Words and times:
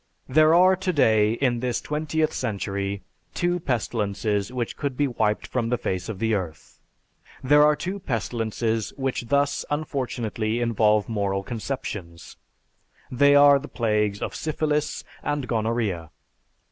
There 0.27 0.55
are 0.55 0.75
today, 0.75 1.33
in 1.33 1.59
this 1.59 1.79
twentieth 1.79 2.33
century, 2.33 3.03
two 3.35 3.59
pestilences 3.59 4.51
which 4.51 4.75
could 4.75 4.97
be 4.97 5.07
wiped 5.07 5.45
from 5.45 5.69
the 5.69 5.77
face 5.77 6.09
of 6.09 6.17
the 6.17 6.33
earth. 6.33 6.79
"There 7.43 7.61
are 7.63 7.75
two 7.75 7.99
pestilences 7.99 8.91
which 8.97 9.27
thus 9.27 9.63
unfortunately 9.69 10.59
involve 10.59 11.07
moral 11.07 11.43
conceptions. 11.43 12.37
They 13.11 13.35
are 13.35 13.59
the 13.59 13.67
plagues 13.67 14.23
of 14.23 14.33
Syphilis 14.33 15.03
and 15.21 15.47
Gonorrhea. 15.47 16.09